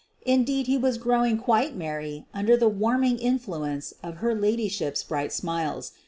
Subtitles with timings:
[0.25, 5.91] Indeed, he was growing quite ;merry under the warming influence of her ladyship's bright smiles.